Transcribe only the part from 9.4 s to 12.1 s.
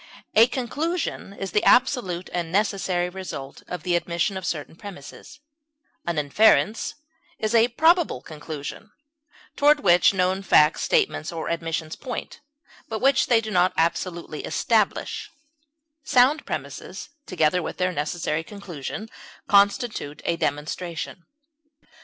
toward which known facts, statements, or admissions